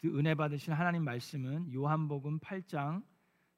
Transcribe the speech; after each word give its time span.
그 0.00 0.16
은혜 0.16 0.32
받으신 0.36 0.72
하나님 0.74 1.02
말씀은 1.02 1.72
요한복음 1.74 2.38
8장 2.38 3.02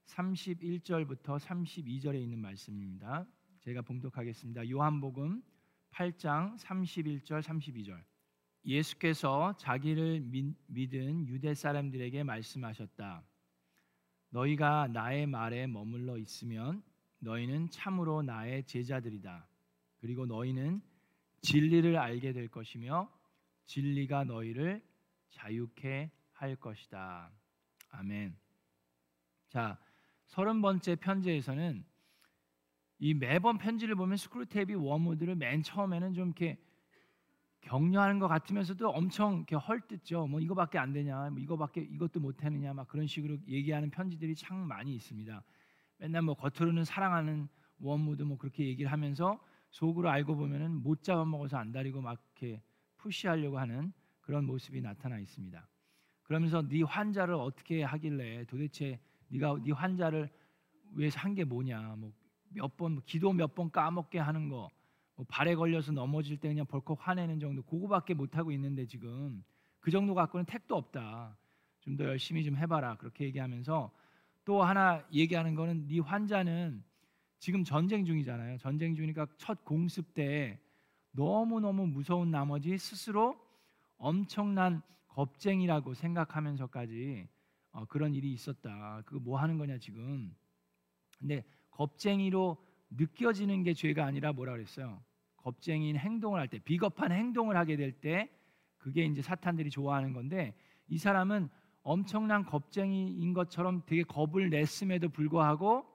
31절부터 0.07 1.39
32절에 1.39 2.19
있는 2.19 2.39
말씀입니다. 2.39 3.27
제가 3.59 3.83
봉독하겠습니다. 3.83 4.71
요한복음 4.71 5.43
8장 5.91 6.59
31절 6.59 7.43
32절. 7.43 8.03
예수께서 8.65 9.55
자기를 9.59 10.23
믿은 10.69 11.27
유대 11.27 11.53
사람들에게 11.53 12.25
말씀하셨다. 12.25 13.23
너희가 14.31 14.89
나의 14.89 15.27
말에 15.27 15.67
머물러 15.67 16.17
있으면 16.17 16.83
너희는 17.19 17.69
참으로 17.69 18.23
나의 18.23 18.65
제자들이다. 18.65 19.47
그리고 19.99 20.25
너희는 20.25 20.81
진리를 21.43 21.99
알게 21.99 22.33
될 22.33 22.49
것이며 22.49 23.13
진리가 23.67 24.25
너희를 24.25 24.83
자유케 25.29 26.11
할 26.41 26.57
것이다. 26.57 27.31
아멘. 27.91 28.35
자, 29.51 29.79
서른 30.27 30.63
번째 30.63 30.97
편지에서는 30.97 31.85
이 32.99 33.15
매번 33.15 33.59
편지를 33.59 33.95
보면 33.95 34.17
스크루테이프 34.17 34.75
웜우드를 34.75 35.35
맨 35.37 35.63
처음에는 35.63 36.15
좀 36.15 36.29
이렇게 36.29 36.59
격려하는 37.61 38.19
것 38.19 38.29
같으면서도 38.29 38.89
엄청 38.89 39.37
이렇게 39.37 39.57
헐뜯죠. 39.57 40.29
뭐 40.29 40.41
이거밖에 40.41 40.79
안 40.79 40.95
되냐, 40.95 41.29
뭐 41.29 41.41
이거밖에 41.41 41.83
이것도 41.83 42.21
못 42.21 42.43
하느냐, 42.43 42.73
막 42.73 42.89
그런 42.89 43.07
식으로 43.07 43.37
얘기하는 43.47 43.91
편지들이 43.91 44.35
참 44.35 44.57
많이 44.57 44.95
있습니다. 44.95 45.45
맨날 45.99 46.23
뭐 46.23 46.35
겉으로는 46.35 46.85
사랑하는 46.85 47.49
웜우드 47.81 48.23
뭐 48.23 48.39
그렇게 48.39 48.67
얘기를 48.67 48.91
하면서 48.91 49.39
속으로 49.69 50.09
알고 50.09 50.37
보면은 50.37 50.83
못 50.83 51.03
잡아먹어서 51.03 51.59
안달이고 51.59 52.01
막 52.01 52.19
이렇게 52.39 52.63
push하려고 52.97 53.59
하는 53.59 53.93
그런 54.23 54.47
모습이 54.47 54.81
나타나 54.81 55.19
있습니다. 55.19 55.70
그러면서 56.31 56.63
네 56.63 56.81
환자를 56.85 57.35
어떻게 57.35 57.83
하길래 57.83 58.45
도대체 58.45 59.01
네가 59.31 59.57
네 59.65 59.73
환자를 59.73 60.31
위해서 60.93 61.19
한 61.19 61.35
게 61.35 61.43
뭐냐? 61.45 61.97
뭐 61.99 62.13
몇번 62.51 62.93
뭐 62.93 63.03
기도 63.05 63.33
몇 63.33 63.53
번 63.57 63.69
까먹게 63.73 64.21
하는 64.21 64.49
거, 64.49 64.71
뭐 65.17 65.27
발에 65.29 65.57
걸려서 65.57 65.91
넘어질 65.91 66.37
때 66.37 66.47
그냥 66.47 66.67
벌컥 66.67 66.99
화내는 67.01 67.41
정도 67.41 67.63
그거밖에 67.63 68.15
못 68.15 68.37
하고 68.37 68.53
있는데 68.53 68.87
지금 68.87 69.43
그 69.81 69.91
정도 69.91 70.15
갖고는 70.15 70.45
택도 70.47 70.77
없다. 70.77 71.37
좀 71.81 71.97
더 71.97 72.05
열심히 72.05 72.45
좀 72.45 72.57
해봐라. 72.57 72.95
그렇게 72.97 73.25
얘기하면서 73.25 73.91
또 74.45 74.63
하나 74.63 75.05
얘기하는 75.13 75.57
거는 75.57 75.89
네 75.89 75.99
환자는 75.99 76.85
지금 77.41 77.65
전쟁 77.65 78.05
중이잖아요. 78.05 78.59
전쟁 78.59 78.95
중이니까 78.95 79.27
첫 79.37 79.65
공습 79.65 80.15
때 80.15 80.61
너무 81.11 81.59
너무 81.59 81.89
무서운 81.89 82.31
나머지 82.31 82.79
스스로 82.79 83.37
엄청난 83.99 84.81
겁쟁이라고 85.11 85.95
생각하면서까지 85.95 87.29
어, 87.73 87.85
그런 87.87 88.15
일이 88.15 88.33
있었다. 88.33 89.03
그거 89.07 89.21
뭐 89.21 89.39
하는 89.39 89.59
거냐 89.59 89.79
지금. 89.79 90.35
근데 91.19 91.45
겁쟁이로 91.71 92.57
느껴지는 92.91 93.63
게 93.63 93.75
죄가 93.75 94.05
아니라 94.05 94.33
뭐라 94.33 94.53
그랬어요? 94.53 95.03
겁쟁이인 95.37 95.97
행동을 95.97 96.41
할 96.41 96.49
때, 96.49 96.59
비겁한 96.59 97.13
행동을 97.13 97.57
하게 97.57 97.77
될 97.77 98.01
때 98.01 98.29
그게 98.81 99.05
이제 99.05 99.23
사탄들이 99.23 99.71
좋아하는 99.71 100.13
건데 100.13 100.55
이 100.89 100.99
사람은 100.99 101.49
엄청난 101.83 102.45
겁쟁이인 102.45 103.33
것처럼 103.33 103.83
되게 103.87 104.03
겁을 104.03 104.51
냈음에도 104.51 105.09
불구하고 105.09 105.87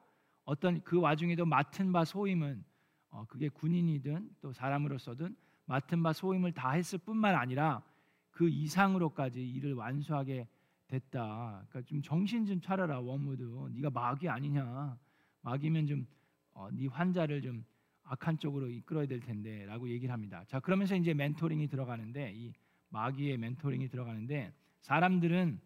어떤 0.45 0.81
그 0.83 0.99
와중에도 0.99 1.45
맡은 1.45 1.91
바 1.91 2.05
소임은 2.05 2.63
어, 3.09 3.25
그게 3.25 3.49
군인이든 3.49 4.29
또 4.41 4.53
사람으로서든 4.53 5.35
맡은 5.65 6.03
바 6.03 6.13
소임을 6.13 6.53
다 6.53 6.71
했을 6.71 6.99
뿐만 6.99 7.35
아니라 7.35 7.83
그 8.35 8.49
이상으로까지 8.49 9.41
일을 9.41 9.75
완수하게 9.75 10.45
됐다. 10.87 11.65
그러니까 11.69 11.81
좀 11.83 12.01
정신 12.01 12.45
좀 12.45 12.59
차려라 12.59 12.99
웜우드. 12.99 13.43
네가 13.71 13.89
마귀 13.91 14.27
아니냐? 14.27 14.97
마귀면 15.41 15.87
좀네 15.87 16.05
어, 16.51 16.67
환자를 16.91 17.41
좀 17.41 17.65
악한 18.03 18.37
쪽으로 18.37 18.69
이끌어야 18.69 19.07
될 19.07 19.21
텐데라고 19.21 19.89
얘기를 19.89 20.11
합니다. 20.11 20.43
자 20.47 20.59
그러면서 20.59 20.97
이제 20.97 21.13
멘토링이 21.13 21.69
들어가는데 21.69 22.33
이 22.35 22.51
마귀의 22.89 23.37
멘토링이 23.37 23.87
들어가는데 23.87 24.53
사람들은 24.81 25.61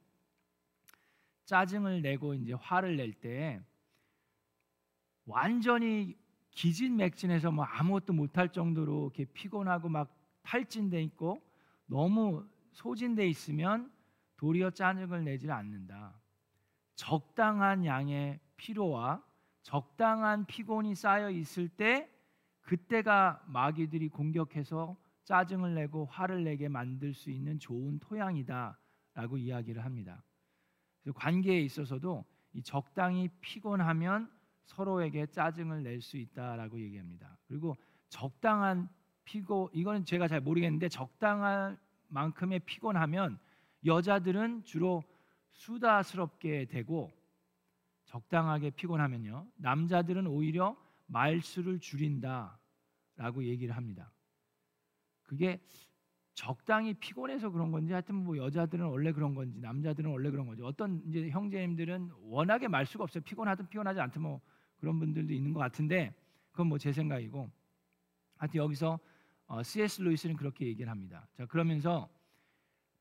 짜증을 1.45 2.03
내고 2.03 2.35
이제 2.35 2.53
화를 2.53 2.97
낼 2.97 3.13
때 3.13 3.59
완전히 5.25 6.15
기진맥진해서 6.51 7.51
뭐 7.51 7.65
아무것도 7.65 8.13
못할 8.13 8.49
정도로 8.51 9.11
이렇게 9.15 9.25
피곤하고 9.25 9.89
막 9.89 10.15
탈진돼 10.43 11.01
있고 11.03 11.41
너무 11.87 12.47
소진돼 12.79 13.27
있으면 13.27 13.91
도리어 14.37 14.69
짜증을 14.69 15.25
내지 15.25 15.51
않는다. 15.51 16.17
적당한 16.95 17.83
양의 17.83 18.39
피로와 18.55 19.21
적당한 19.63 20.45
피곤이 20.45 20.95
쌓여 20.95 21.29
있을 21.29 21.67
때 21.67 22.09
그때가 22.61 23.43
마귀들이 23.47 24.07
공격해서 24.07 24.95
짜증을 25.25 25.75
내고 25.75 26.05
화를 26.05 26.45
내게 26.45 26.69
만들 26.69 27.13
수 27.13 27.29
있는 27.29 27.59
좋은 27.59 27.99
토양이다라고 27.99 29.37
이야기를 29.37 29.83
합니다. 29.83 30.23
관계에 31.15 31.59
있어서도 31.59 32.23
이 32.53 32.63
적당히 32.63 33.27
피곤하면 33.41 34.31
서로에게 34.63 35.25
짜증을 35.27 35.83
낼 35.83 36.01
수 36.01 36.15
있다라고 36.15 36.79
얘기합니다. 36.79 37.37
그리고 37.45 37.75
적당한 38.07 38.87
피고 39.25 39.69
이거는 39.73 40.05
제가 40.05 40.29
잘 40.29 40.39
모르겠는데 40.39 40.87
적당한 40.87 41.77
만큼의 42.09 42.59
피곤하면 42.61 43.39
여자들은 43.85 44.63
주로 44.65 45.03
수다스럽게 45.51 46.65
되고 46.65 47.11
적당하게 48.05 48.71
피곤하면요. 48.71 49.47
남자들은 49.55 50.27
오히려 50.27 50.75
말수를 51.07 51.79
줄인다라고 51.79 53.43
얘기를 53.43 53.75
합니다. 53.75 54.11
그게 55.23 55.61
적당히 56.33 56.93
피곤해서 56.93 57.49
그런 57.51 57.71
건지 57.71 57.91
하여튼 57.91 58.15
뭐 58.15 58.37
여자들은 58.37 58.85
원래 58.85 59.11
그런 59.11 59.35
건지 59.35 59.59
남자들은 59.59 60.09
원래 60.09 60.31
그런 60.31 60.47
건지 60.47 60.63
어떤 60.63 61.01
이제 61.07 61.29
형제님들은 61.29 62.11
워낙에 62.21 62.67
말수가 62.67 63.03
없어요. 63.03 63.23
피곤하든 63.23 63.67
피곤하지 63.69 63.99
않든 63.99 64.21
뭐 64.21 64.41
그런 64.77 64.99
분들도 64.99 65.33
있는 65.33 65.53
것 65.53 65.59
같은데 65.59 66.15
그건 66.51 66.67
뭐 66.67 66.77
제 66.77 66.91
생각이고 66.91 67.49
하여튼 68.37 68.57
여기서 68.57 68.99
어, 69.49 69.63
C.S. 69.63 70.01
루이스는 70.03 70.35
그렇게 70.35 70.67
얘기를 70.67 70.91
합니다. 70.91 71.27
자 71.35 71.45
그러면서 71.47 72.07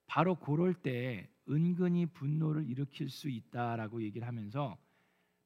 바로 0.06 0.34
그럴 0.34 0.72
때 0.72 1.28
은근히 1.46 2.06
분노를 2.06 2.66
일으킬 2.68 3.10
수 3.10 3.28
있다라고 3.28 4.02
얘기를 4.02 4.26
하면서 4.26 4.78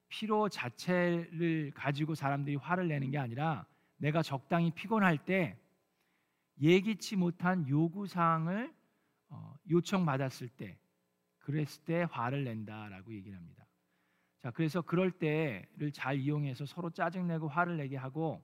피로 0.07 0.47
자체를 0.47 1.71
가지고 1.75 2.15
사람들이 2.15 2.55
화를 2.55 2.87
내는 2.87 3.11
게 3.11 3.17
아니라 3.17 3.65
내가 3.97 4.21
적당히 4.21 4.71
피곤할 4.71 5.17
때 5.17 5.59
예기치 6.61 7.17
못한 7.17 7.67
요구 7.67 8.07
사항을 8.07 8.73
어, 9.27 9.55
요청 9.69 10.05
받았을 10.05 10.47
때 10.47 10.77
그랬을 11.39 11.83
때 11.83 12.07
화를 12.09 12.45
낸다라고 12.45 13.13
얘기를 13.13 13.37
합니다. 13.37 13.65
자, 14.41 14.51
그래서 14.51 14.81
그럴 14.81 15.11
때를 15.11 15.91
잘 15.91 16.17
이용해서 16.17 16.65
서로 16.65 16.89
짜증내고 16.91 17.49
화를 17.49 17.75
내게 17.75 17.97
하고 17.97 18.41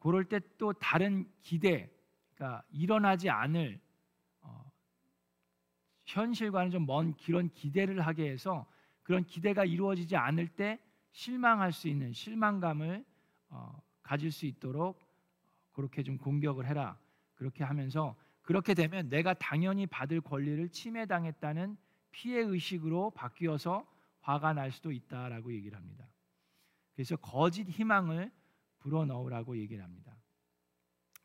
그럴 0.00 0.24
때 0.24 0.40
또 0.58 0.72
다른 0.74 1.30
기대, 1.42 1.90
그러니까 2.34 2.62
일어나지 2.70 3.30
않을 3.30 3.80
어, 4.42 4.70
현실과는 6.06 6.70
좀 6.70 6.86
먼 6.86 7.14
그런 7.16 7.48
기대를 7.50 8.00
하게 8.00 8.30
해서 8.30 8.66
그런 9.02 9.24
기대가 9.24 9.64
이루어지지 9.64 10.16
않을 10.16 10.48
때 10.48 10.78
실망할 11.12 11.72
수 11.72 11.88
있는 11.88 12.12
실망감을 12.12 13.04
어, 13.50 13.82
가질 14.02 14.30
수 14.30 14.46
있도록 14.46 15.00
그렇게 15.72 16.02
좀 16.02 16.18
공격을 16.18 16.66
해라. 16.66 16.98
그렇게 17.34 17.64
하면서 17.64 18.16
그렇게 18.42 18.74
되면 18.74 19.08
내가 19.08 19.34
당연히 19.34 19.86
받을 19.86 20.20
권리를 20.20 20.68
침해당했다는 20.70 21.76
피해 22.10 22.40
의식으로 22.40 23.10
바뀌어서 23.10 23.86
화가 24.20 24.54
날 24.54 24.72
수도 24.72 24.90
있다라고 24.92 25.52
얘기를 25.52 25.76
합니다. 25.76 26.06
그래서 26.94 27.16
거짓 27.16 27.68
희망을 27.68 28.30
불어넣으라고 28.78 29.56
얘기를 29.58 29.82
합니다. 29.82 30.16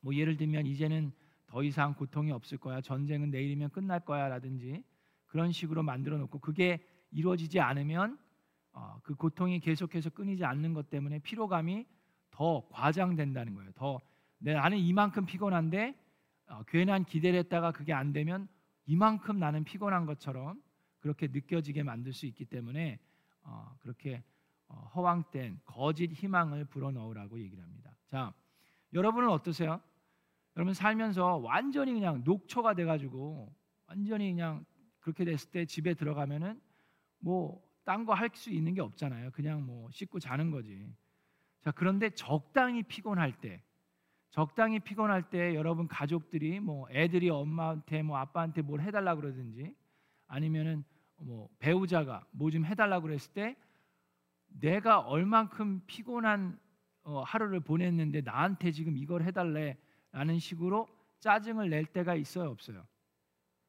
뭐 0.01 0.15
예를 0.15 0.37
들면 0.37 0.65
이제는 0.65 1.11
더 1.47 1.63
이상 1.63 1.93
고통이 1.93 2.31
없을 2.31 2.57
거야. 2.57 2.81
전쟁은 2.81 3.29
내일이면 3.29 3.69
끝날 3.69 3.99
거야라든지 3.99 4.83
그런 5.25 5.51
식으로 5.51 5.83
만들어 5.83 6.17
놓고 6.17 6.39
그게 6.39 6.83
이루어지지 7.11 7.59
않으면 7.59 8.17
어, 8.73 8.99
그 9.03 9.15
고통이 9.15 9.59
계속해서 9.59 10.09
끊이지 10.09 10.43
않는 10.45 10.73
것 10.73 10.89
때문에 10.89 11.19
피로감이 11.19 11.85
더 12.31 12.67
과장된다는 12.69 13.53
거예요. 13.53 13.71
더 13.75 13.99
나는 14.39 14.77
이만큼 14.79 15.25
피곤한데 15.25 15.95
어, 16.47 16.63
괜한 16.63 17.05
기대를 17.05 17.39
했다가 17.39 17.71
그게 17.71 17.93
안 17.93 18.13
되면 18.13 18.47
이만큼 18.85 19.39
나는 19.39 19.63
피곤한 19.63 20.05
것처럼 20.05 20.61
그렇게 20.99 21.27
느껴지게 21.27 21.83
만들 21.83 22.13
수 22.13 22.25
있기 22.25 22.45
때문에 22.45 22.99
어, 23.43 23.75
그렇게 23.79 24.17
어, 24.17 24.32
허황된 24.95 25.59
거짓 25.65 26.11
희망을 26.11 26.65
불어넣으라고 26.65 27.39
얘기를 27.39 27.63
합니다. 27.63 27.95
자, 28.07 28.33
여러분은 28.93 29.29
어떠세요? 29.29 29.81
여러분 30.55 30.73
살면서 30.73 31.37
완전히 31.37 31.93
그냥 31.93 32.21
녹초가 32.23 32.73
돼가지고 32.75 33.53
완전히 33.87 34.31
그냥 34.31 34.65
그렇게 34.99 35.25
됐을 35.25 35.51
때 35.51 35.65
집에 35.65 35.93
들어가면은 35.93 36.61
뭐 37.19 37.61
딴 37.85 38.05
거 38.05 38.13
할 38.13 38.29
수 38.33 38.49
있는 38.49 38.73
게 38.73 38.81
없잖아요. 38.81 39.31
그냥 39.31 39.65
뭐 39.65 39.89
씻고 39.91 40.19
자는 40.19 40.51
거지. 40.51 40.89
자, 41.61 41.71
그런데 41.71 42.09
적당히 42.11 42.81
피곤할 42.83 43.33
때 43.41 43.61
적당히 44.29 44.79
피곤할 44.79 45.29
때 45.29 45.53
여러분 45.53 45.87
가족들이 45.87 46.59
뭐 46.59 46.87
애들이 46.91 47.29
엄마한테 47.29 48.01
뭐 48.01 48.17
아빠한테 48.17 48.61
뭘 48.61 48.81
해달라 48.81 49.15
그러든지 49.15 49.75
아니면은 50.27 50.83
뭐 51.17 51.49
배우자가 51.59 52.25
뭐 52.31 52.49
좀 52.49 52.65
해달라 52.65 52.99
그랬을 53.01 53.33
때 53.33 53.55
내가 54.59 54.99
얼만큼 54.99 55.81
피곤한 55.87 56.59
어, 57.03 57.21
하루를 57.23 57.59
보냈는데 57.59 58.21
나한테 58.21 58.71
지금 58.71 58.97
이걸 58.97 59.23
해달래라는 59.23 60.39
식으로 60.39 60.87
짜증을 61.19 61.69
낼 61.69 61.85
때가 61.85 62.15
있어요 62.15 62.49
없어요? 62.49 62.85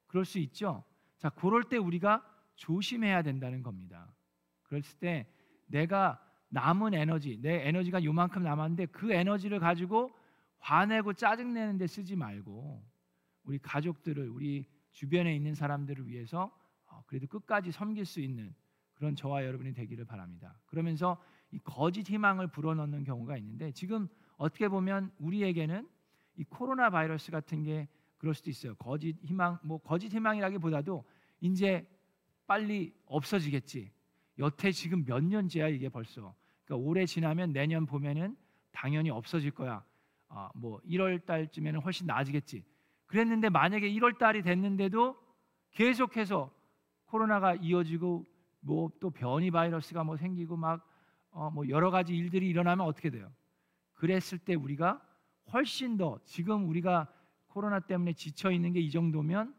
그럴 0.07 0.25
수 0.25 0.39
있죠. 0.39 0.85
자, 1.19 1.31
그럴 1.31 1.65
때 1.65 1.77
우리가 1.77 2.25
조심해야 2.57 3.23
된다는 3.23 3.63
겁니다. 3.63 4.15
그랬을 4.63 4.99
때 4.99 5.27
내가 5.67 6.21
남은 6.51 6.95
에너지, 6.95 7.41
내 7.41 7.67
에너지가 7.67 8.05
요만큼 8.05 8.43
남았는데 8.43 8.87
그 8.87 9.13
에너지를 9.13 9.59
가지고 9.59 10.17
화내고 10.59 11.15
짜증 11.15 11.53
내는 11.53 11.79
데 11.79 11.87
쓰지 11.87 12.15
말고 12.15 12.85
우리 13.43 13.59
가족들을 13.59 14.29
우리 14.29 14.67
주변에 14.93 15.35
있는 15.35 15.55
사람들을 15.55 16.07
위해서 16.07 16.57
어, 16.87 17.03
그래도 17.07 17.27
끝까지 17.27 17.73
섬길 17.73 18.05
수 18.05 18.21
있는 18.21 18.55
그런 19.05 19.17
저와 19.17 19.45
여러분이 19.45 19.75
되기를 19.75 20.06
바랍니다. 20.06 20.56
그러면서 20.65 21.23
이 21.51 21.59
거짓 21.59 22.09
희망을 22.09 22.47
불어넣는 22.47 23.05
경우가 23.05 23.37
있는데 23.37 23.71
지금 23.73 24.09
어떻게 24.39 24.67
보면 24.67 25.12
우리에게는 25.19 25.87
이 26.37 26.45
코로나 26.45 26.89
바이러스 26.89 27.31
같은 27.31 27.62
게 27.62 27.87
그럴 28.17 28.33
수도 28.33 28.49
있어요. 28.49 28.75
거짓 28.77 29.15
희망 29.23 29.59
뭐 29.62 29.77
거짓 29.77 30.11
희망이라기보다도 30.11 31.05
이제 31.43 31.87
빨리 32.47 32.95
없어지겠지. 33.05 33.93
여태 34.39 34.73
지금 34.73 35.05
몇 35.05 35.23
년째야 35.23 35.69
이게 35.69 35.91
벌써. 35.91 36.35
그러니까 36.65 36.89
올해 36.89 37.05
지나면 37.05 37.53
내년 37.53 37.85
봄에는 37.85 38.35
당연히 38.73 39.11
없어질 39.11 39.51
거야. 39.51 39.85
아, 40.29 40.51
뭐 40.55 40.81
1월 40.89 41.23
달쯤에는 41.27 41.81
훨씬 41.81 42.06
나아지겠지. 42.06 42.65
그랬는데 43.05 43.51
만약에 43.51 43.87
1월 43.87 44.17
달이 44.17 44.41
됐는데도 44.41 45.15
계속해서 45.73 46.51
코로나가 47.05 47.55
이어지고 47.55 48.33
뭐 48.65 48.91
또 49.01 49.11
변이 49.11 49.51
바이러스가 49.51 50.05
뭐 50.05 50.17
생기고 50.17 50.57
막 50.57 50.89
어, 51.31 51.51
뭐 51.51 51.69
여러 51.69 51.91
가지 51.91 52.17
일들이 52.17 52.49
일어나면 52.49 52.87
어떻게 52.87 53.11
돼요? 53.11 53.31
그랬을 53.95 54.39
때 54.39 54.55
우리가 54.55 55.01
훨씬 55.53 55.97
더 55.97 56.19
지금 56.25 56.69
우리가 56.69 57.13
코로나 57.49 57.81
때문에 57.81 58.13
지쳐 58.15 58.51
있는 58.51 58.73
게 58.73 58.81
이 58.81 58.91
정도면 58.91 59.55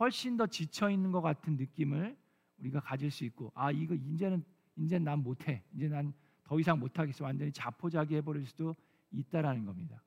훨씬 0.00 0.36
더 0.36 0.46
지쳐 0.46 0.90
있는 0.90 1.12
것 1.12 1.20
같은 1.22 1.56
느낌을 1.56 2.16
우리가 2.58 2.80
가질 2.80 3.10
수 3.10 3.24
있고 3.24 3.52
아 3.54 3.70
이거 3.70 3.94
이제는 3.94 4.44
이제 4.76 4.98
난 4.98 5.18
못해 5.20 5.62
이제 5.74 5.88
난 5.88 6.12
더 6.44 6.60
이상 6.60 6.78
못하겠어 6.78 7.24
완전히 7.24 7.50
자포자기 7.50 8.16
해버릴 8.16 8.44
수도 8.44 8.74
있다라는 9.10 9.64
겁니다. 9.64 10.02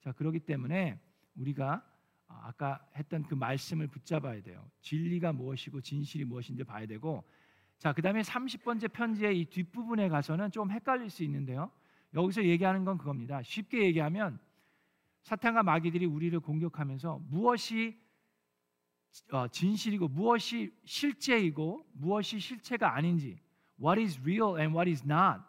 자 0.00 0.10
그렇기 0.10 0.40
때문에 0.40 0.98
우리가 1.36 1.86
아까 2.26 2.84
했던 2.96 3.22
그 3.22 3.34
말씀을 3.36 3.86
붙잡아야 3.86 4.42
돼요. 4.42 4.68
진리가 4.80 5.32
무엇이고 5.32 5.80
진실이 5.80 6.24
무엇인지 6.24 6.64
봐야 6.64 6.84
되고 6.86 7.22
자 7.78 7.92
그다음에 7.92 8.22
30번째 8.22 8.92
편지의 8.92 9.40
이 9.40 9.44
뒷부분에 9.46 10.08
가서는 10.08 10.50
좀 10.50 10.70
헷갈릴 10.70 11.10
수 11.10 11.22
있는데요. 11.24 11.70
여기서 12.14 12.44
얘기하는 12.44 12.84
건 12.84 12.98
그겁니다. 12.98 13.42
쉽게 13.42 13.84
얘기하면 13.84 14.38
사탄과 15.22 15.62
마귀들이 15.62 16.06
우리를 16.06 16.38
공격하면서 16.40 17.22
무엇이 17.28 17.98
어, 19.30 19.48
진실이고 19.48 20.08
무엇이 20.08 20.72
실제이고 20.84 21.86
무엇이 21.92 22.38
실체가 22.38 22.94
아닌지 22.94 23.38
what 23.80 24.00
is 24.00 24.18
real 24.20 24.58
and 24.58 24.76
what 24.76 24.90
is 24.90 25.02
not 25.04 25.40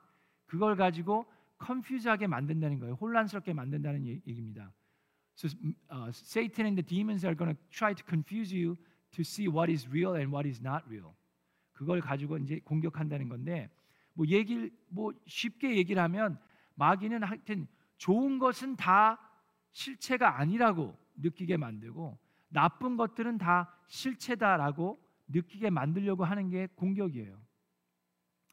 그걸 0.45 0.75
가지고 0.75 1.25
컨퓨즈하게 1.57 2.27
만든다는 2.27 2.79
거예요. 2.79 2.95
혼란스럽게 2.95 3.53
만든다는 3.53 4.05
얘기입니다. 4.05 4.71
So 5.35 5.49
uh, 5.91 6.09
Satan 6.09 6.65
and 6.65 6.81
the 6.81 6.85
demons 6.85 7.25
are 7.25 7.35
going 7.35 7.53
to 7.53 7.59
try 7.69 7.93
to 7.93 8.03
confuse 8.07 8.53
you 8.53 8.77
to 9.11 9.23
see 9.23 9.47
what 9.47 9.71
is 9.71 9.87
real 9.89 10.15
and 10.15 10.31
what 10.31 10.47
is 10.47 10.61
not 10.61 10.83
real. 10.87 11.15
그걸 11.75 12.01
가지고 12.01 12.37
이제 12.39 12.59
공격한다는 12.63 13.29
건데 13.29 13.69
뭐 14.13 14.25
얘기를 14.27 14.71
뭐 14.87 15.13
쉽게 15.27 15.77
얘기를 15.77 16.01
하면 16.01 16.39
마귀는 16.75 17.23
하여튼 17.23 17.67
좋은 17.97 18.39
것은 18.39 18.75
다 18.75 19.19
실체가 19.71 20.39
아니라고 20.39 20.97
느끼게 21.17 21.57
만들고 21.57 22.17
나쁜 22.47 22.97
것들은 22.97 23.37
다 23.37 23.77
실체다라고 23.87 24.99
느끼게 25.27 25.69
만들려고 25.69 26.23
하는 26.23 26.49
게 26.49 26.67
공격이에요. 26.75 27.39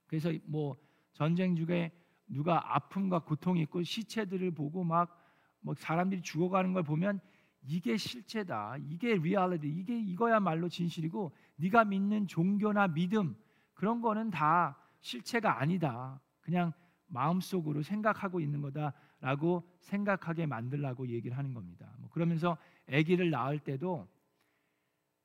그래서 0.06 0.32
뭐 0.44 0.76
전쟁 1.12 1.54
중에 1.54 1.92
누가 2.26 2.74
아픔과 2.74 3.20
고통이 3.20 3.62
있고 3.62 3.82
시체들을 3.82 4.50
보고 4.52 4.82
막뭐 4.82 5.74
사람들이 5.76 6.22
죽어가는 6.22 6.72
걸 6.72 6.82
보면 6.82 7.20
이게 7.64 7.96
실체다. 7.96 8.76
이게 8.88 9.14
리얼리티. 9.16 9.68
이게 9.68 9.98
이거야말로 9.98 10.68
진실이고 10.68 11.32
네가 11.56 11.84
믿는 11.84 12.26
종교나 12.26 12.88
믿음 12.88 13.36
그런 13.74 14.00
거는 14.00 14.30
다 14.30 14.76
실체가 15.00 15.60
아니다. 15.60 16.20
그냥 16.40 16.72
마음속으로 17.06 17.82
생각하고 17.82 18.40
있는 18.40 18.62
거다라고 18.62 19.62
생각하게 19.80 20.46
만들라고 20.46 21.08
얘기를 21.08 21.36
하는 21.36 21.54
겁니다. 21.54 21.92
뭐 21.98 22.08
그러면서 22.10 22.56
아기를 22.90 23.30
낳을 23.30 23.58
때도 23.58 24.08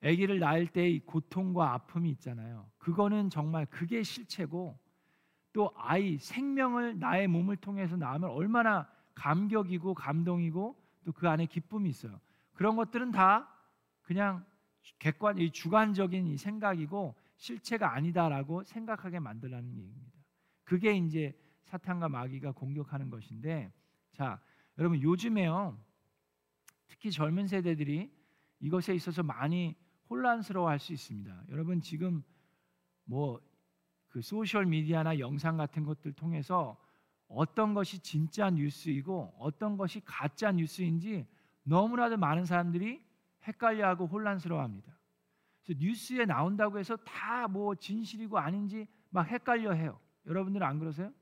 아기를 0.02 0.38
낳을 0.38 0.68
때의 0.68 1.00
고통과 1.00 1.72
아픔이 1.72 2.10
있잖아요. 2.10 2.70
그거는 2.78 3.30
정말 3.30 3.66
그게 3.66 4.02
실체고 4.02 4.78
또 5.52 5.72
아이 5.76 6.18
생명을 6.18 7.00
나의 7.00 7.26
몸을 7.26 7.56
통해서 7.56 7.96
낳으면 7.96 8.30
얼마나 8.30 8.88
감격이고 9.14 9.94
감동이고 9.94 10.77
또 11.08 11.12
그 11.12 11.26
안에 11.26 11.46
기쁨이 11.46 11.88
있어요. 11.88 12.20
그런 12.52 12.76
것들은 12.76 13.12
다 13.12 13.48
그냥 14.02 14.44
객관 14.98 15.38
이 15.38 15.50
주관적인 15.50 16.26
이 16.26 16.36
생각이고 16.36 17.14
실체가 17.38 17.94
아니다라고 17.94 18.64
생각하게 18.64 19.18
만들라는 19.18 19.74
얘기입니다. 19.78 20.12
그게 20.64 20.92
이제 20.92 21.34
사탄과 21.64 22.10
마귀가 22.10 22.52
공격하는 22.52 23.08
것인데 23.08 23.72
자, 24.12 24.38
여러분 24.76 25.00
요즘에요. 25.00 25.82
특히 26.88 27.10
젊은 27.10 27.46
세대들이 27.46 28.12
이것에 28.60 28.94
있어서 28.94 29.22
많이 29.22 29.74
혼란스러워할 30.10 30.78
수 30.78 30.92
있습니다. 30.92 31.44
여러분 31.48 31.80
지금 31.80 32.22
뭐 33.04 33.40
그 34.08 34.22
소셜 34.22 34.66
미디어나 34.66 35.18
영상 35.18 35.56
같은 35.56 35.84
것들 35.84 36.12
통해서 36.12 36.76
어떤 37.28 37.74
것이 37.74 37.98
진짜 38.00 38.50
뉴스이고 38.50 39.34
어떤 39.38 39.76
것이 39.76 40.00
가짜 40.04 40.50
뉴스인지 40.52 41.26
너무나도 41.62 42.16
많은 42.16 42.44
사람들이 42.44 43.02
헷갈려하고 43.46 44.06
혼란스러워합니다. 44.06 44.98
그래서 45.64 45.80
뉴스에 45.82 46.24
나온다고 46.24 46.78
해서 46.78 46.96
다 46.96 47.46
뭐 47.48 47.74
진실이고 47.74 48.38
아닌지 48.38 48.86
막 49.10 49.26
헷갈려해요. 49.28 49.98
여러분들은 50.26 50.66
안 50.66 50.78
그러세요? 50.78 51.12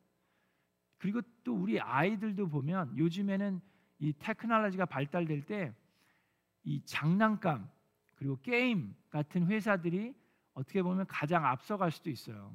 그리고 0.99 1.21
또 1.45 1.55
우리 1.55 1.79
아이들도 1.81 2.49
보면 2.49 2.97
요즘에는 2.97 3.61
이 3.99 4.13
테크놀로지가 4.19 4.87
발달될 4.87 5.45
때 5.47 5.75
이 6.67 6.83
장난감 6.85 7.71
그리고 8.17 8.39
게임 8.43 8.95
같은 9.09 9.47
회사들이 9.47 10.15
어떻게 10.53 10.83
보면 10.83 11.07
가장 11.07 11.47
앞서갈 11.47 11.93
수도 11.93 12.11
있어요. 12.11 12.55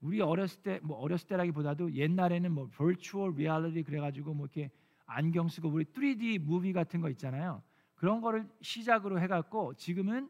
우리 0.00 0.20
어렸을 0.20 0.62
때 0.62 0.80
뭐 0.82 0.98
어렸을 0.98 1.26
때라기보다도 1.28 1.92
옛날에는 1.94 2.52
뭐 2.52 2.68
virtual 2.76 3.32
reality 3.32 3.82
그래가지고 3.82 4.34
뭐 4.34 4.46
이렇게 4.46 4.70
안경 5.06 5.48
쓰고 5.48 5.68
우리 5.68 5.84
3D 5.84 6.38
무비 6.40 6.72
같은 6.72 7.00
거 7.00 7.08
있잖아요. 7.10 7.62
그런 7.94 8.20
거를 8.20 8.46
시작으로 8.60 9.20
해갖고 9.20 9.74
지금은 9.74 10.28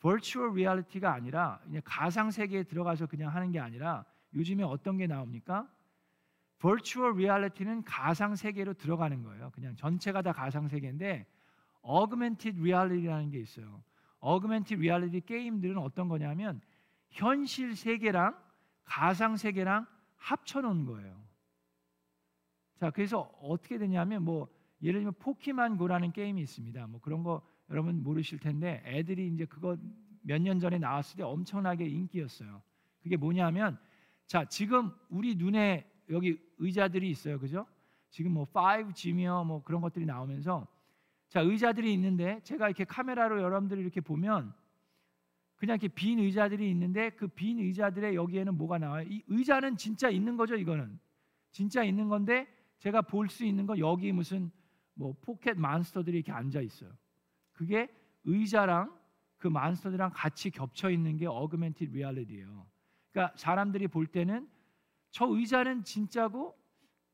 virtual 0.00 0.50
reality가 0.50 1.12
아니라 1.12 1.60
그냥 1.64 1.82
가상 1.84 2.30
세계에 2.30 2.62
들어가서 2.64 3.06
그냥 3.06 3.34
하는 3.34 3.50
게 3.50 3.58
아니라 3.58 4.04
요즘에 4.34 4.62
어떤 4.62 4.96
게 4.96 5.06
나옵니까? 5.06 5.68
virtual 6.60 7.14
reality는 7.14 7.84
가상 7.84 8.36
세계로 8.36 8.74
들어가는 8.74 9.22
거예요. 9.22 9.50
그냥 9.52 9.74
전체가 9.76 10.22
다 10.22 10.32
가상 10.32 10.68
세계인데 10.68 11.26
augmented 11.86 12.60
reality라는 12.60 13.30
게 13.30 13.40
있어요. 13.40 13.82
augmented 14.24 14.76
reality 14.76 15.20
게임들은 15.20 15.78
어떤 15.78 16.08
거냐면 16.08 16.60
현실 17.10 17.74
세계랑 17.74 18.36
가상 18.84 19.36
세계랑 19.36 19.86
합쳐 20.16 20.60
놓은 20.60 20.84
거예요. 20.86 21.22
자, 22.76 22.90
그래서 22.90 23.20
어떻게 23.40 23.78
되냐면 23.78 24.22
뭐 24.24 24.48
예를 24.82 25.00
들면 25.00 25.14
포키만고라는 25.18 26.12
게임이 26.12 26.40
있습니다. 26.42 26.86
뭐 26.88 27.00
그런 27.00 27.22
거 27.22 27.42
여러분 27.70 28.02
모르실 28.02 28.38
텐데 28.38 28.82
애들이 28.84 29.28
이제 29.28 29.44
그거 29.46 29.76
몇 30.22 30.40
년 30.40 30.58
전에 30.58 30.78
나왔을 30.78 31.16
때 31.16 31.22
엄청나게 31.22 31.86
인기였어요. 31.86 32.62
그게 33.02 33.16
뭐냐면 33.16 33.78
자, 34.26 34.44
지금 34.46 34.90
우리 35.10 35.34
눈에 35.34 35.90
여기 36.10 36.38
의자들이 36.58 37.08
있어요. 37.10 37.38
그죠? 37.38 37.66
지금 38.10 38.32
뭐 38.32 38.46
5G며 38.46 39.46
뭐 39.46 39.62
그런 39.62 39.80
것들이 39.80 40.06
나오면서 40.06 40.66
자, 41.28 41.40
의자들이 41.40 41.92
있는데 41.94 42.40
제가 42.42 42.68
이렇게 42.68 42.84
카메라로 42.84 43.42
여러분들이 43.42 43.80
이렇게 43.80 44.00
보면 44.00 44.54
그냥 45.64 45.78
이렇게 45.80 45.88
빈 45.88 46.18
의자들이 46.18 46.70
있는데 46.70 47.10
그 47.10 47.26
빈 47.28 47.58
의자들의 47.58 48.14
여기에는 48.14 48.54
뭐가 48.56 48.78
나와요? 48.78 49.06
이 49.08 49.22
의자는 49.28 49.76
진짜 49.76 50.08
있는 50.10 50.36
거죠, 50.36 50.56
이거는. 50.56 50.98
진짜 51.52 51.82
있는 51.82 52.08
건데 52.08 52.46
제가 52.78 53.02
볼 53.02 53.28
수 53.28 53.44
있는 53.44 53.66
건 53.66 53.78
여기 53.78 54.12
무슨 54.12 54.50
뭐 54.94 55.14
포켓 55.22 55.58
몬스터들이 55.58 56.18
이렇게 56.18 56.32
앉아 56.32 56.60
있어요. 56.60 56.90
그게 57.52 57.88
의자랑 58.24 58.94
그 59.38 59.48
몬스터들이랑 59.48 60.10
같이 60.14 60.50
겹쳐 60.50 60.90
있는 60.90 61.16
게 61.16 61.26
augmented 61.26 61.92
reality예요. 61.96 62.66
그러니까 63.10 63.36
사람들이 63.36 63.88
볼 63.88 64.06
때는 64.06 64.48
저 65.12 65.26
의자는 65.26 65.84
진짜고 65.84 66.56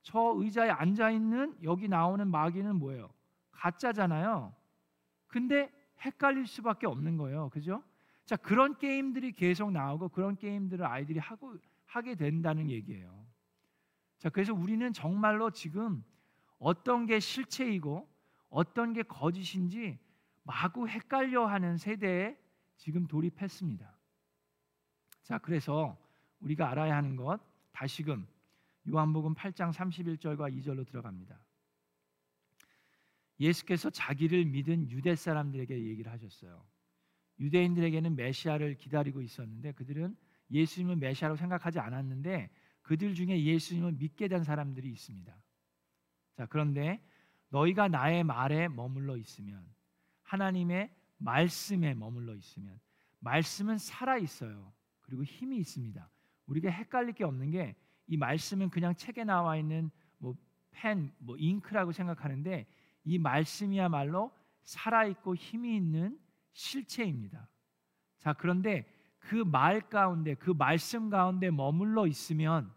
저 0.03 0.35
의자에 0.37 0.71
앉아 0.71 1.11
있는 1.11 1.57
여기 1.63 1.89
나오는 1.89 2.27
마귀는 2.27 2.77
뭐예요? 2.77 3.11
가짜잖아요. 3.53 4.55
근데 5.27 5.71
헷갈릴 6.01 6.47
수밖에 6.47 6.87
없는 6.87 7.17
거예요. 7.19 7.51
그죠? 7.51 7.83
자, 8.31 8.37
그런 8.37 8.79
게임들이 8.79 9.33
계속 9.33 9.73
나오고 9.73 10.11
그런 10.11 10.37
게임들을 10.37 10.87
아이들이 10.87 11.19
하고 11.19 11.57
하게 11.85 12.15
된다는 12.15 12.71
얘기예요. 12.71 13.27
자, 14.19 14.29
그래서 14.29 14.55
우리는 14.55 14.93
정말로 14.93 15.51
지금 15.51 16.05
어떤 16.61 17.07
게 17.07 17.19
실체이고 17.19 18.09
어떤 18.49 18.93
게 18.93 19.03
거짓인지 19.03 19.99
마구 20.45 20.87
헷갈려 20.87 21.45
하는 21.45 21.77
세대에 21.77 22.39
지금 22.77 23.09
돌입했습니다. 23.09 23.99
자, 25.25 25.39
그래서 25.39 25.99
우리가 26.39 26.71
알아야 26.71 26.95
하는 26.95 27.17
것 27.17 27.41
다시금 27.73 28.29
요한복음 28.89 29.35
8장 29.35 29.73
31절과 29.73 30.57
2절로 30.57 30.87
들어갑니다. 30.87 31.37
예수께서 33.41 33.91
자기를 33.91 34.45
믿은 34.45 34.89
유대 34.89 35.17
사람들에게 35.17 35.75
얘기를 35.85 36.13
하셨어요. 36.13 36.65
유대인들에게는 37.41 38.17
메시아를 38.17 38.77
기다리고 38.77 39.23
있었는데 39.23 39.73
그들은 39.73 40.17
예수님을 40.51 40.97
메시아로 40.97 41.37
생각하지 41.37 41.79
않았는데 41.79 42.51
그들 42.83 43.15
중에 43.15 43.43
예수님을 43.43 43.93
믿게 43.93 44.29
된 44.29 44.45
사람들이 44.45 44.91
있습니다. 44.91 45.35
자, 46.37 46.47
그런데 46.47 47.03
너희가 47.49 47.89
나의 47.89 48.25
말에 48.25 48.69
머물러 48.69 49.17
있으면 49.17 49.65
하나님의 50.23 50.95
말씀에 51.19 51.95
머물러 51.95 52.35
있으면 52.35 52.79
말씀은 53.21 53.79
살아 53.79 54.17
있어요. 54.19 54.73
그리고 55.01 55.25
힘이 55.25 55.59
있습니다. 55.59 56.09
우리가 56.47 56.71
헷갈릴 56.71 57.15
게 57.15 57.25
없는 57.25 57.51
게 57.51 57.75
이 58.11 58.17
말씀은 58.17 58.71
그냥 58.71 58.95
책에 58.97 59.23
나와 59.23 59.57
있는 59.57 59.89
뭐 60.19 60.35
펜, 60.73 61.13
뭐 61.19 61.37
잉크라고 61.39 61.93
생각하는데 61.93 62.67
이 63.05 63.19
말씀이야말로 63.19 64.33
살아 64.63 65.07
있고 65.07 65.37
힘이 65.37 65.77
있는 65.77 66.19
실체입니다. 66.53 67.49
자, 68.19 68.33
그런데 68.33 68.87
그 69.19 69.45
말 69.45 69.89
가운데 69.89 70.35
그 70.35 70.51
말씀 70.51 71.11
가운데 71.11 71.51
머물러 71.51 72.07
있으면 72.07 72.73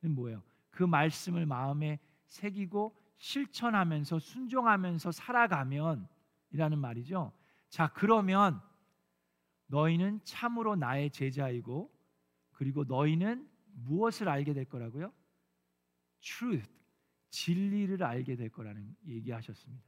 뭐예요? 0.00 0.42
그 0.70 0.84
말씀을 0.84 1.46
마음에 1.46 1.98
새기고 2.26 2.96
실천하면서 3.16 4.18
순종하면서 4.18 5.10
살아가면 5.12 6.08
이라는 6.50 6.78
말이죠. 6.78 7.32
자, 7.68 7.88
그러면 7.94 8.60
너희는 9.66 10.20
참으로 10.24 10.76
나의 10.76 11.10
제자이고 11.10 11.90
그리고 12.52 12.84
너희는 12.84 13.48
무엇을 13.74 14.28
알게 14.28 14.54
될 14.54 14.64
거라고요? 14.66 15.12
truth, 16.20 16.70
진리를 17.30 18.02
알게 18.02 18.36
될 18.36 18.50
거라는 18.50 18.96
얘기하셨습니다. 19.06 19.84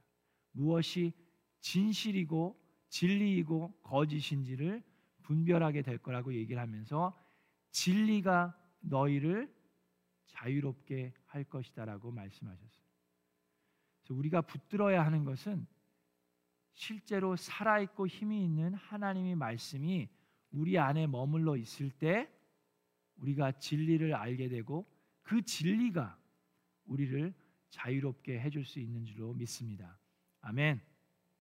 무엇이 0.51 1.13
진실이고 1.61 2.60
진리이고 2.91 3.71
거짓인지를 3.83 4.83
분별하게 5.23 5.81
될 5.81 5.97
거라고 5.97 6.33
얘기를 6.33 6.61
하면서 6.61 7.17
진리가 7.71 8.55
너희를 8.81 9.53
자유롭게 10.27 11.13
할 11.25 11.45
것이다라고 11.45 12.11
말씀하셨어요. 12.11 12.85
그래서 14.01 14.13
우리가 14.13 14.41
붙들어야 14.41 15.05
하는 15.05 15.23
것은 15.23 15.65
실제로 16.73 17.35
살아 17.37 17.79
있고 17.79 18.07
힘이 18.07 18.43
있는 18.43 18.73
하나님의 18.73 19.35
말씀이 19.35 20.09
우리 20.51 20.77
안에 20.77 21.07
머물러 21.07 21.55
있을 21.55 21.91
때 21.91 22.29
우리가 23.15 23.53
진리를 23.53 24.13
알게 24.13 24.49
되고 24.49 24.85
그 25.21 25.41
진리가 25.41 26.17
우리를 26.85 27.33
자유롭게 27.69 28.39
해줄 28.41 28.65
수 28.65 28.79
있는 28.79 29.05
줄로 29.05 29.33
믿습니다. 29.33 29.97
아멘. 30.41 30.90